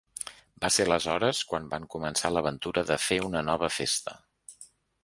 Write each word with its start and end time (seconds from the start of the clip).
Va 0.63 0.69
ser 0.77 0.85
aleshores 0.87 1.41
quan 1.51 1.69
van 1.75 1.85
començar 1.97 2.33
l’aventura 2.35 2.87
de 2.89 2.99
fer 3.07 3.21
una 3.31 3.47
nova 3.53 3.75
festa. 3.79 4.19